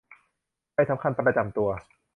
[0.73, 1.69] ใบสำคัญประจำตัว